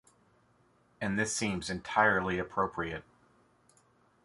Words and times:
And 0.99 1.19
this 1.19 1.35
seems 1.35 1.69
entirely 1.69 2.39
appropriate. 2.39 3.03